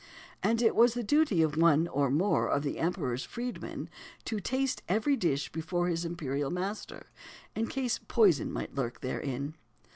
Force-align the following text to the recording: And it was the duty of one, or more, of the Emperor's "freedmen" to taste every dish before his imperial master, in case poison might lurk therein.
And 0.41 0.63
it 0.63 0.75
was 0.75 0.95
the 0.95 1.03
duty 1.03 1.43
of 1.43 1.55
one, 1.57 1.87
or 1.87 2.09
more, 2.09 2.47
of 2.49 2.63
the 2.63 2.79
Emperor's 2.79 3.23
"freedmen" 3.23 3.87
to 4.25 4.39
taste 4.39 4.81
every 4.89 5.15
dish 5.15 5.51
before 5.51 5.89
his 5.89 6.05
imperial 6.05 6.49
master, 6.49 7.05
in 7.55 7.67
case 7.67 7.99
poison 8.07 8.51
might 8.51 8.73
lurk 8.73 9.01
therein. 9.01 9.53